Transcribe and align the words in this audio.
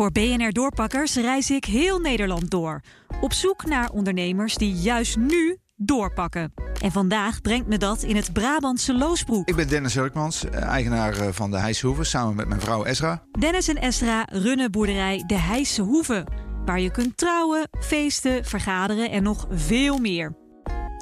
Voor 0.00 0.12
BNR 0.12 0.52
Doorpakkers 0.52 1.14
reis 1.14 1.50
ik 1.50 1.64
heel 1.64 1.98
Nederland 1.98 2.50
door. 2.50 2.80
Op 3.20 3.32
zoek 3.32 3.64
naar 3.64 3.90
ondernemers 3.90 4.54
die 4.54 4.72
juist 4.72 5.16
nu 5.16 5.58
doorpakken. 5.76 6.52
En 6.82 6.92
vandaag 6.92 7.40
brengt 7.40 7.66
me 7.66 7.78
dat 7.78 8.02
in 8.02 8.16
het 8.16 8.32
Brabantse 8.32 8.94
Loosbroek. 8.94 9.48
Ik 9.48 9.56
ben 9.56 9.68
Dennis 9.68 9.94
Hurkmans, 9.94 10.44
eh, 10.44 10.62
eigenaar 10.62 11.16
eh, 11.16 11.28
van 11.32 11.50
de 11.50 11.58
Heijse 11.58 11.86
Hoeve, 11.86 12.04
samen 12.04 12.36
met 12.36 12.48
mijn 12.48 12.60
vrouw 12.60 12.84
Ezra. 12.84 13.22
Dennis 13.38 13.68
en 13.68 13.76
Esra 13.76 14.24
runnen 14.32 14.70
boerderij 14.70 15.24
De 15.26 15.38
Heijse 15.38 15.82
Hoeve. 15.82 16.26
Waar 16.64 16.80
je 16.80 16.90
kunt 16.90 17.16
trouwen, 17.16 17.68
feesten, 17.80 18.44
vergaderen 18.44 19.10
en 19.10 19.22
nog 19.22 19.46
veel 19.50 19.98
meer. 19.98 20.32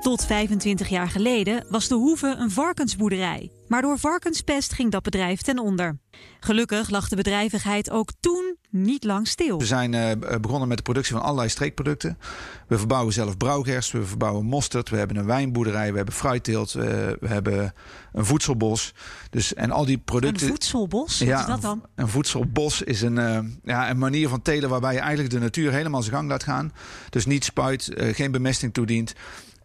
Tot 0.00 0.24
25 0.26 0.88
jaar 0.88 1.08
geleden 1.08 1.64
was 1.68 1.88
de 1.88 1.94
Hoeve 1.94 2.34
een 2.38 2.50
varkensboerderij. 2.50 3.50
Maar 3.68 3.82
door 3.82 3.98
varkenspest 3.98 4.72
ging 4.72 4.90
dat 4.90 5.02
bedrijf 5.02 5.40
ten 5.40 5.58
onder. 5.58 5.98
Gelukkig 6.40 6.90
lag 6.90 7.08
de 7.08 7.16
bedrijvigheid 7.16 7.90
ook 7.90 8.10
toen 8.20 8.56
niet 8.70 9.04
lang 9.04 9.28
stil. 9.28 9.58
We 9.58 9.66
zijn 9.66 9.92
uh, 9.92 10.10
begonnen 10.40 10.68
met 10.68 10.76
de 10.76 10.82
productie 10.82 11.14
van 11.14 11.22
allerlei 11.22 11.48
streekproducten. 11.48 12.18
We 12.68 12.78
verbouwen 12.78 13.12
zelf 13.12 13.36
brouwgerst, 13.36 13.92
we 13.92 14.04
verbouwen 14.04 14.44
mosterd, 14.44 14.88
we 14.88 14.96
hebben 14.96 15.16
een 15.16 15.26
wijnboerderij, 15.26 15.90
we 15.90 15.96
hebben 15.96 16.14
fruitteelt, 16.14 16.74
uh, 16.74 16.82
we 17.20 17.26
hebben 17.26 17.74
een 18.12 18.24
voedselbos. 18.24 18.94
Dus, 19.30 19.54
en 19.54 19.70
al 19.70 19.84
die 19.84 19.98
producten. 19.98 20.42
Een 20.42 20.52
voedselbos? 20.52 21.18
Wat 21.18 21.28
ja, 21.28 21.40
is 21.40 21.46
dat 21.46 21.62
dan? 21.62 21.82
Een, 21.94 22.08
voedselbos 22.08 22.82
is 22.82 23.02
een, 23.02 23.16
uh, 23.16 23.38
ja, 23.64 23.90
een 23.90 23.98
manier 23.98 24.28
van 24.28 24.42
telen 24.42 24.68
waarbij 24.68 24.92
je 24.92 25.00
eigenlijk 25.00 25.30
de 25.30 25.38
natuur 25.40 25.72
helemaal 25.72 26.02
zijn 26.02 26.14
gang 26.14 26.28
laat 26.28 26.42
gaan. 26.42 26.72
Dus 27.10 27.26
niet 27.26 27.44
spuit, 27.44 27.90
geen 27.96 28.30
bemesting 28.30 28.74
toedient. 28.74 29.14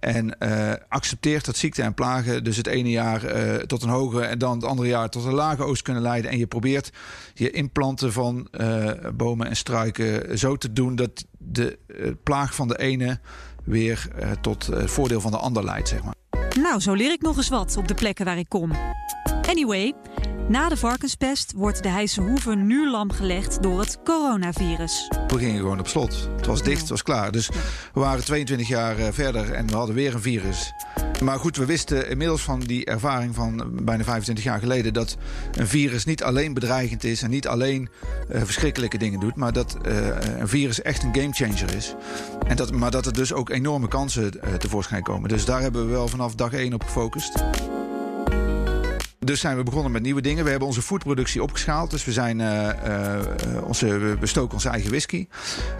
En 0.03 0.35
uh, 0.39 0.71
accepteert 0.87 1.45
dat 1.45 1.57
ziekte 1.57 1.81
en 1.81 1.93
plagen 1.93 2.43
dus 2.43 2.57
het 2.57 2.67
ene 2.67 2.89
jaar 2.89 3.35
uh, 3.35 3.55
tot 3.55 3.83
een 3.83 3.89
hoge 3.89 4.21
en 4.21 4.37
dan 4.37 4.55
het 4.55 4.65
andere 4.65 4.87
jaar 4.87 5.09
tot 5.09 5.25
een 5.25 5.33
lage 5.33 5.63
oogst 5.63 5.81
kunnen 5.81 6.01
leiden. 6.01 6.31
En 6.31 6.37
je 6.37 6.47
probeert 6.47 6.91
je 7.33 7.51
implanten 7.51 8.13
van 8.13 8.47
uh, 8.51 8.91
bomen 9.13 9.47
en 9.47 9.55
struiken 9.55 10.37
zo 10.39 10.55
te 10.55 10.73
doen 10.73 10.95
dat 10.95 11.25
de 11.37 11.79
plaag 12.23 12.55
van 12.55 12.67
de 12.67 12.79
ene 12.79 13.19
weer 13.63 14.07
tot 14.41 14.69
voordeel 14.71 15.21
van 15.21 15.31
de 15.31 15.37
ander 15.37 15.63
leidt, 15.63 15.87
zeg 15.87 16.03
maar. 16.03 16.15
Nou, 16.61 16.79
zo 16.79 16.93
leer 16.93 17.11
ik 17.11 17.21
nog 17.21 17.37
eens 17.37 17.49
wat 17.49 17.77
op 17.77 17.87
de 17.87 17.93
plekken 17.93 18.25
waar 18.25 18.37
ik 18.37 18.49
kom. 18.49 18.71
Anyway, 19.47 19.93
na 20.47 20.69
de 20.69 20.77
varkenspest 20.77 21.51
wordt 21.55 21.83
de 21.83 21.89
Heise 21.89 22.21
Hoeve 22.21 22.55
nu 22.55 22.89
lam 22.89 23.11
gelegd 23.11 23.63
door 23.63 23.79
het 23.79 23.99
coronavirus. 24.03 25.07
We 25.27 25.37
gingen 25.37 25.59
gewoon 25.59 25.79
op 25.79 25.87
slot. 25.87 26.29
Het 26.35 26.45
was 26.45 26.63
dicht, 26.63 26.79
het 26.79 26.89
was 26.89 27.03
klaar. 27.03 27.31
Dus 27.31 27.49
we 27.93 27.99
waren 27.99 28.23
22 28.23 28.67
jaar 28.67 28.95
verder 29.13 29.51
en 29.51 29.67
we 29.67 29.75
hadden 29.75 29.95
weer 29.95 30.13
een 30.13 30.21
virus. 30.21 30.73
Maar 31.23 31.39
goed, 31.39 31.57
we 31.57 31.65
wisten 31.65 32.09
inmiddels 32.09 32.41
van 32.41 32.59
die 32.59 32.85
ervaring 32.85 33.35
van 33.35 33.69
bijna 33.83 34.03
25 34.03 34.43
jaar 34.43 34.59
geleden... 34.59 34.93
dat 34.93 35.17
een 35.51 35.67
virus 35.67 36.05
niet 36.05 36.23
alleen 36.23 36.53
bedreigend 36.53 37.03
is 37.03 37.21
en 37.21 37.29
niet 37.29 37.47
alleen 37.47 37.89
uh, 38.31 38.41
verschrikkelijke 38.41 38.97
dingen 38.97 39.19
doet... 39.19 39.35
maar 39.35 39.53
dat 39.53 39.77
uh, 39.87 40.07
een 40.39 40.47
virus 40.47 40.81
echt 40.81 41.03
een 41.03 41.15
gamechanger 41.15 41.75
is. 41.75 41.95
En 42.47 42.55
dat, 42.55 42.71
maar 42.71 42.91
dat 42.91 43.05
er 43.05 43.13
dus 43.13 43.33
ook 43.33 43.49
enorme 43.49 43.87
kansen 43.87 44.31
uh, 44.43 44.53
tevoorschijn 44.53 45.03
komen. 45.03 45.29
Dus 45.29 45.45
daar 45.45 45.61
hebben 45.61 45.85
we 45.85 45.91
wel 45.91 46.07
vanaf 46.07 46.35
dag 46.35 46.53
1 46.53 46.73
op 46.73 46.83
gefocust. 46.83 47.43
Dus 49.23 49.39
zijn 49.39 49.57
we 49.57 49.63
begonnen 49.63 49.91
met 49.91 50.01
nieuwe 50.01 50.21
dingen. 50.21 50.43
We 50.43 50.49
hebben 50.49 50.67
onze 50.67 50.81
foodproductie 50.81 51.43
opgeschaald. 51.43 51.91
Dus 51.91 52.05
we, 52.05 52.11
zijn, 52.11 52.39
uh, 52.39 52.69
uh, 52.87 53.63
onze, 53.63 53.97
we 53.97 54.17
bestoken 54.19 54.53
onze 54.53 54.69
eigen 54.69 54.89
whisky. 54.89 55.27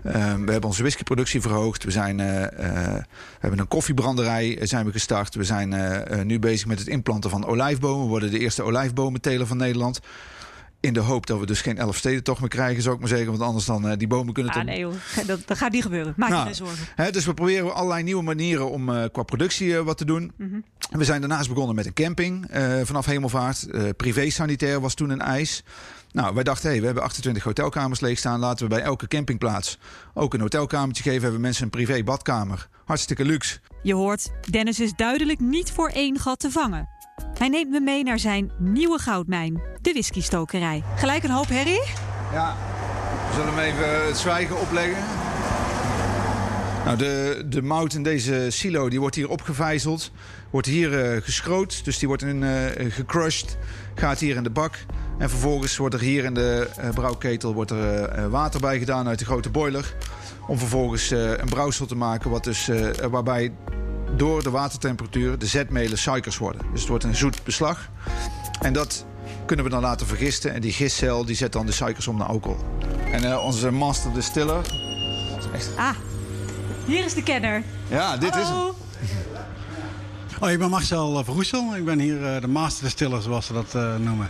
Uh, 0.03 0.13
we 0.13 0.51
hebben 0.51 0.63
onze 0.63 0.81
whiskyproductie 0.81 1.41
verhoogd. 1.41 1.83
We, 1.83 1.91
zijn, 1.91 2.17
we 2.17 3.03
hebben 3.39 3.59
een 3.59 3.67
koffiebranderij 3.67 4.59
zijn 4.61 4.85
we 4.85 4.91
gestart. 4.91 5.35
We 5.35 5.43
zijn 5.43 5.75
nu 6.27 6.39
bezig 6.39 6.67
met 6.67 6.79
het 6.79 6.87
implanten 6.87 7.29
van 7.29 7.45
olijfbomen. 7.45 8.03
We 8.03 8.09
worden 8.09 8.31
de 8.31 8.39
eerste 8.39 8.63
olijfbomenteler 8.63 9.47
van 9.47 9.57
Nederland. 9.57 9.99
In 10.83 10.93
de 10.93 10.99
hoop 10.99 11.25
dat 11.25 11.39
we 11.39 11.45
dus 11.45 11.61
geen 11.61 11.77
elf 11.77 11.97
steden 11.97 12.23
toch 12.23 12.39
meer 12.39 12.49
krijgen, 12.49 12.81
zou 12.81 12.95
ik 12.95 12.99
maar 12.99 13.09
zeggen. 13.09 13.27
Want 13.27 13.41
anders 13.41 13.65
dan 13.65 13.89
uh, 13.89 13.97
die 13.97 14.07
bomen 14.07 14.33
kunnen... 14.33 14.53
Ah, 14.53 14.63
nee 14.63 14.79
joh, 14.79 14.93
dat, 15.27 15.39
dat 15.45 15.57
gaat 15.57 15.71
niet 15.71 15.81
gebeuren. 15.81 16.13
Maak 16.17 16.29
nou, 16.29 16.41
je 16.41 16.45
geen 16.45 16.55
zorgen. 16.55 16.85
Hè, 16.95 17.11
dus 17.11 17.25
we 17.25 17.33
proberen 17.33 17.75
allerlei 17.75 18.03
nieuwe 18.03 18.23
manieren 18.23 18.69
om 18.69 18.89
uh, 18.89 19.03
qua 19.11 19.23
productie 19.23 19.67
uh, 19.67 19.79
wat 19.79 19.97
te 19.97 20.05
doen. 20.05 20.31
Mm 20.37 20.49
-hmm. 20.49 20.63
We 20.99 21.03
zijn 21.03 21.19
daarnaast 21.19 21.49
begonnen 21.49 21.75
met 21.75 21.85
een 21.85 21.93
camping 21.93 22.47
vanaf 22.83 23.05
Hemelvaart. 23.05 23.67
privé 23.97 24.29
sanitair 24.29 24.81
was 24.81 24.93
toen 24.93 25.09
een 25.09 25.21
eis. 25.21 25.63
Nou, 26.11 26.33
wij 26.33 26.43
dachten, 26.43 26.69
hey, 26.69 26.79
we 26.79 26.85
hebben 26.85 27.03
28 27.03 27.43
hotelkamers 27.43 27.99
leeg 27.99 28.17
staan. 28.17 28.39
Laten 28.39 28.67
we 28.67 28.75
bij 28.75 28.83
elke 28.83 29.07
campingplaats 29.07 29.77
ook 30.13 30.33
een 30.33 30.41
hotelkamertje 30.41 31.03
geven. 31.03 31.21
Hebben 31.21 31.41
mensen 31.41 31.63
een 31.63 31.69
privé 31.69 32.03
badkamer. 32.03 32.67
Hartstikke 32.85 33.25
luxe. 33.25 33.59
Je 33.83 33.93
hoort, 33.93 34.29
Dennis 34.49 34.79
is 34.79 34.93
duidelijk 34.95 35.39
niet 35.39 35.71
voor 35.71 35.89
één 35.89 36.19
gat 36.19 36.39
te 36.39 36.51
vangen. 36.51 36.89
Hij 37.43 37.51
neemt 37.51 37.69
me 37.69 37.79
mee 37.79 38.03
naar 38.03 38.19
zijn 38.19 38.51
nieuwe 38.57 38.99
goudmijn, 38.99 39.61
de 39.81 39.91
whiskystokerij. 39.91 40.83
Gelijk 40.95 41.23
een 41.23 41.29
hoop 41.29 41.47
herrie? 41.47 41.83
Ja, 42.31 42.55
we 43.29 43.33
zullen 43.35 43.53
hem 43.53 43.59
even 43.59 44.05
het 44.05 44.17
zwijgen 44.17 44.59
opleggen. 44.59 45.03
Nou, 46.85 46.97
de, 46.97 47.43
de 47.49 47.61
mout 47.61 47.93
in 47.93 48.03
deze 48.03 48.47
silo 48.49 48.89
die 48.89 48.99
wordt 48.99 49.15
hier 49.15 49.29
opgevijzeld. 49.29 50.11
Wordt 50.49 50.67
hier 50.67 51.15
uh, 51.15 51.21
geschroot, 51.21 51.85
dus 51.85 51.99
die 51.99 52.07
wordt 52.07 52.23
in, 52.23 52.41
uh, 52.41 52.51
gecrushed. 52.89 53.57
Gaat 53.95 54.19
hier 54.19 54.35
in 54.35 54.43
de 54.43 54.49
bak. 54.49 54.77
En 55.17 55.29
vervolgens 55.29 55.77
wordt 55.77 55.95
er 55.95 56.01
hier 56.01 56.23
in 56.23 56.33
de 56.33 56.69
uh, 56.79 56.89
brouwketel 56.89 57.53
wordt 57.53 57.71
er, 57.71 58.29
water 58.29 58.59
bij 58.59 58.79
gedaan 58.79 59.07
uit 59.07 59.19
de 59.19 59.25
grote 59.25 59.49
boiler. 59.49 59.95
Om 60.47 60.57
vervolgens 60.57 61.09
een 61.11 61.49
brouwsel 61.49 61.85
te 61.85 61.95
maken 61.95 62.29
wat 62.29 62.43
dus, 62.43 62.69
waarbij 63.11 63.51
door 64.15 64.43
de 64.43 64.49
watertemperatuur 64.49 65.37
de 65.39 65.45
zetmelen 65.45 65.97
suikers 65.97 66.37
worden. 66.37 66.61
Dus 66.71 66.79
het 66.79 66.89
wordt 66.89 67.03
een 67.03 67.15
zoet 67.15 67.43
beslag. 67.43 67.89
En 68.61 68.73
dat 68.73 69.05
kunnen 69.45 69.65
we 69.65 69.71
dan 69.71 69.81
laten 69.81 70.07
vergisten. 70.07 70.53
En 70.53 70.61
die 70.61 70.71
gistcel 70.71 71.25
die 71.25 71.35
zet 71.35 71.51
dan 71.51 71.65
de 71.65 71.71
suikers 71.71 72.07
om 72.07 72.17
naar 72.17 72.27
alcohol. 72.27 72.57
En 73.11 73.23
uh, 73.23 73.43
onze 73.45 73.71
master 73.71 74.13
distiller. 74.13 74.65
Echt... 75.53 75.69
Ah, 75.75 75.95
hier 76.85 77.05
is 77.05 77.13
de 77.13 77.23
kenner. 77.23 77.63
Ja, 77.87 78.17
dit 78.17 78.29
Hallo. 78.29 78.43
is 78.43 78.49
hem. 78.49 78.81
Oh, 80.39 80.49
ik 80.49 80.59
ben 80.59 80.69
Marcel 80.69 81.23
Verroesel. 81.23 81.75
Ik 81.75 81.85
ben 81.85 81.99
hier 81.99 82.35
uh, 82.35 82.41
de 82.41 82.47
master 82.47 82.83
distiller, 82.83 83.21
zoals 83.21 83.45
ze 83.45 83.53
dat 83.53 83.73
uh, 83.75 83.95
noemen. 83.95 84.29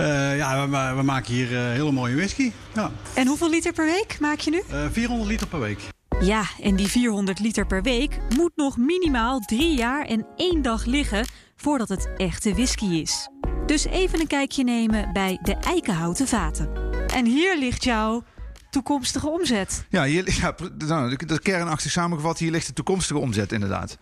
Uh, 0.00 0.36
ja, 0.36 0.68
we, 0.68 0.96
we, 0.96 1.02
maken 1.02 1.34
hier 1.34 1.48
hele 1.48 1.92
mooie 1.92 2.16
whisky. 2.16 2.52
Ja. 2.74 2.90
En 3.14 3.26
hoeveel 3.26 3.50
liter 3.50 3.72
per 3.72 3.84
week 3.84 4.16
maak 4.20 4.40
je 4.40 4.50
nu? 4.50 4.62
400 4.92 5.30
liter 5.30 5.46
per 5.46 5.60
week. 5.60 5.80
Ja, 6.20 6.44
en 6.62 6.76
die 6.76 6.86
400 6.86 7.38
liter 7.38 7.66
per 7.66 7.82
week 7.82 8.18
moet 8.36 8.52
nog 8.56 8.76
minimaal 8.76 9.40
drie 9.40 9.76
jaar 9.76 10.04
en 10.04 10.26
één 10.36 10.62
dag 10.62 10.84
liggen 10.84 11.26
voordat 11.56 11.88
het 11.88 12.08
echte 12.16 12.52
whisky 12.52 12.84
is. 12.84 13.28
Dus 13.66 13.84
even 13.84 14.20
een 14.20 14.26
kijkje 14.26 14.64
nemen 14.64 15.12
bij 15.12 15.38
de 15.42 15.54
eikenhouten 15.54 16.28
vaten. 16.28 16.70
En 17.06 17.26
hier 17.26 17.58
ligt 17.58 17.84
jouw 17.84 18.24
toekomstige 18.70 19.28
omzet. 19.28 19.84
Ja, 19.88 20.04
hier, 20.04 20.32
ja 20.40 20.54
nou, 20.78 21.16
is 21.26 21.38
kernachtig 21.38 21.90
samengevat. 21.90 22.38
Hier 22.38 22.50
ligt 22.50 22.66
de 22.66 22.72
toekomstige 22.72 23.18
omzet 23.18 23.52
inderdaad. 23.52 23.98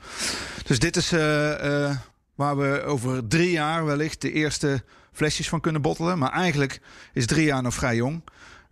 Dus 0.67 0.79
dit 0.79 0.97
is 0.97 1.13
uh, 1.13 1.21
uh, 1.21 1.97
waar 2.35 2.57
we 2.57 2.83
over 2.83 3.29
drie 3.29 3.51
jaar 3.51 3.85
wellicht 3.85 4.21
de 4.21 4.33
eerste 4.33 4.83
flesjes 5.13 5.49
van 5.49 5.61
kunnen 5.61 5.83
bottelen. 5.83 6.19
Maar 6.19 6.33
eigenlijk 6.33 6.81
is 7.13 7.27
drie 7.27 7.45
jaar 7.45 7.63
nog 7.63 7.75
vrij 7.75 7.97
jong. 7.97 8.23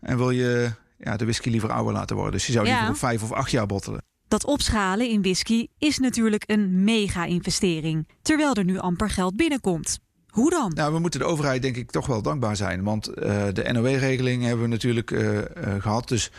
En 0.01 0.17
wil 0.17 0.31
je 0.31 0.73
ja, 1.05 1.17
de 1.17 1.25
whisky 1.25 1.49
liever 1.49 1.71
ouder 1.71 1.93
laten 1.93 2.17
worden. 2.17 2.33
Dus 2.33 2.47
je 2.47 2.53
zou 2.53 2.65
liever 2.65 2.83
Ja. 2.83 2.89
op 2.89 2.97
vijf 2.97 3.23
of 3.23 3.33
acht 3.33 3.51
jaar 3.51 3.67
bottelen. 3.67 4.03
Dat 4.29 4.45
opschalen 4.45 5.09
in 5.09 5.23
whisky 5.23 5.67
is 5.79 5.99
natuurlijk 5.99 6.43
een 6.47 6.85
mega-investering, 6.85 8.09
terwijl 8.23 8.55
er 8.55 8.65
nu 8.65 8.79
amper 8.79 9.11
geld 9.11 9.37
binnenkomt. 9.37 9.99
Hoe 10.29 10.51
dan? 10.51 10.73
Nou, 10.75 10.93
we 10.93 10.99
moeten 10.99 11.21
de 11.21 11.27
overheid 11.27 11.63
denk 11.63 11.77
ik 11.77 11.91
toch 11.91 12.07
wel 12.07 12.23
dankbaar 12.23 12.57
zijn. 12.57 12.83
Want 12.83 13.09
uh, 13.09 13.15
de 13.53 13.69
NOW-regeling 13.73 14.43
hebben 14.43 14.65
we 14.65 14.71
natuurlijk 14.71 15.11
uh, 15.11 15.35
uh, 15.35 15.43
gehad. 15.79 16.09
Dus 16.09 16.31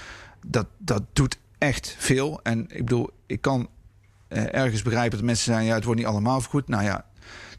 dat, 0.46 0.68
dat 0.78 1.04
doet 1.14 1.38
echt 1.58 1.96
veel. 2.00 2.40
En 2.44 2.62
ik 2.62 2.86
bedoel, 2.86 3.10
ik 3.26 3.42
kan 3.42 3.70
ergens 4.28 4.82
begrijpen 4.82 5.18
dat 5.18 5.26
mensen 5.26 5.46
zeggen... 5.46 5.66
ja, 5.66 5.74
het 5.74 5.84
wordt 5.84 6.00
niet 6.00 6.10
allemaal 6.10 6.42
vergoed. 6.42 6.68
Nou 6.68 6.84
ja, 6.84 7.06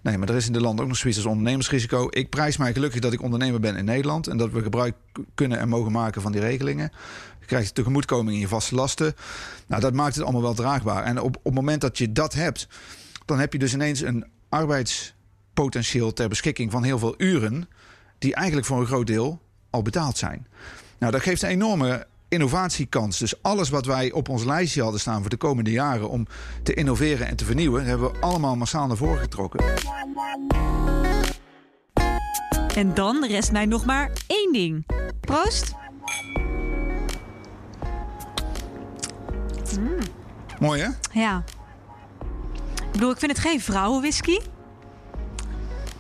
nee, 0.03 0.19
maar 0.19 0.29
er 0.29 0.37
is 0.37 0.47
in 0.47 0.53
de 0.53 0.61
land 0.61 0.81
ook 0.81 0.87
nog 0.87 0.97
zoiets 0.97 1.19
als 1.19 1.29
ondernemersrisico. 1.29 2.07
Ik 2.11 2.31
prijs 2.31 2.57
mij 2.57 2.73
gelukkig 2.73 3.01
dat 3.01 3.13
ik 3.13 3.23
ondernemer 3.23 3.61
ben 3.61 3.77
in 3.77 3.85
Nederland... 3.85 4.27
en 4.27 4.37
dat 4.37 4.51
we 4.51 4.63
gebruik 4.63 4.95
kunnen 5.35 5.59
en 5.59 5.69
mogen 5.69 5.93
maken 5.93 6.23
van 6.23 6.33
die 6.33 6.41
regelingen. 6.41 6.93
Je 7.41 7.47
krijgt 7.47 7.75
tegemoetkoming 7.75 8.35
in 8.35 8.41
je 8.41 8.49
vaste 8.49 8.75
lasten. 8.75 9.15
Nou, 9.67 9.81
dat 9.81 9.93
maakt 9.93 10.15
het 10.15 10.25
allemaal 10.25 10.43
wel 10.43 10.55
draagbaar. 10.55 11.05
En 11.05 11.21
op, 11.21 11.37
op 11.37 11.45
het 11.45 11.55
moment 11.55 11.81
dat 11.81 11.99
je 11.99 12.13
dat 12.13 12.35
hebt... 12.35 12.69
dan 13.25 13.39
heb 13.39 13.53
je 13.53 13.59
dus 13.59 13.75
ineens 13.75 14.01
een 14.01 14.27
arbeids 14.49 15.15
potentieel 15.55 16.13
ter 16.13 16.29
beschikking 16.29 16.71
van 16.71 16.83
heel 16.83 16.99
veel 16.99 17.15
uren, 17.17 17.69
die 18.19 18.35
eigenlijk 18.35 18.67
voor 18.67 18.81
een 18.81 18.87
groot 18.87 19.07
deel 19.07 19.41
al 19.71 19.83
betaald 19.83 20.19
zijn. 20.19 20.47
Nou, 20.99 21.13
dat 21.13 21.23
geeft 21.23 21.43
een 21.43 21.49
enorme 21.49 22.07
innovatiekans. 22.29 23.19
Dus 23.19 23.43
alles 23.43 23.69
wat 23.69 23.87
wij 23.87 24.13
op 24.13 24.29
ons 24.29 24.45
lijstje 24.45 24.83
hadden 24.83 25.01
staan 25.01 25.21
voor 25.21 25.31
de 25.31 25.37
komende 25.37 25.71
jaren 25.71 26.09
om 26.09 26.27
te 26.63 26.75
innoveren 26.75 27.27
en 27.27 27.37
te 27.37 27.45
vernieuwen, 27.45 27.85
hebben 27.85 28.13
we 28.13 28.19
allemaal 28.21 28.57
massaal 28.57 28.87
naar 28.87 28.97
voren 28.97 29.21
getrokken. 29.21 29.65
En 32.75 32.95
dan 32.95 33.27
rest 33.27 33.53
mij 33.53 33.67
nog 33.67 33.85
maar 33.85 34.13
één 34.27 34.53
ding. 34.53 34.87
Proost. 35.21 35.75
Mm. 39.79 39.99
Mooi 40.59 40.83
hè? 40.83 40.89
Ja. 41.21 41.45
Ik 42.77 42.93
bedoel, 42.93 43.11
ik 43.11 43.19
vind 43.19 43.33
het 43.33 43.41
geen 43.41 43.61
vrouwenwhisky. 43.61 44.39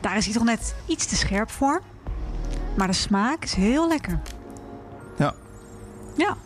Daar 0.00 0.16
is 0.16 0.24
hij 0.24 0.34
toch 0.34 0.44
net 0.44 0.74
iets 0.86 1.06
te 1.06 1.16
scherp 1.16 1.50
voor. 1.50 1.82
Maar 2.76 2.86
de 2.86 2.92
smaak 2.92 3.44
is 3.44 3.54
heel 3.54 3.88
lekker. 3.88 4.20
Ja. 6.16 6.36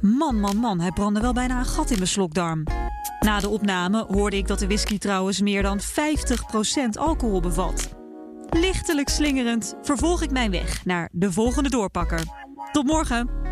Man, 0.00 0.40
man, 0.40 0.56
man, 0.56 0.80
hij 0.80 0.90
brandde 0.90 1.20
wel 1.20 1.32
bijna 1.32 1.58
een 1.58 1.64
gat 1.64 1.90
in 1.90 1.96
mijn 1.96 2.08
slokdarm. 2.08 2.62
Na 3.20 3.40
de 3.40 3.48
opname 3.48 4.04
hoorde 4.08 4.36
ik 4.36 4.48
dat 4.48 4.58
de 4.58 4.66
whisky 4.66 4.98
trouwens 4.98 5.40
meer 5.40 5.62
dan 5.62 5.80
50% 5.80 5.84
alcohol 6.98 7.40
bevat. 7.40 7.88
Lichtelijk 8.50 9.08
slingerend 9.08 9.74
vervolg 9.82 10.22
ik 10.22 10.30
mijn 10.30 10.50
weg 10.50 10.84
naar 10.84 11.08
de 11.12 11.32
volgende 11.32 11.70
doorpakker. 11.70 12.20
Tot 12.72 12.86
morgen! 12.86 13.43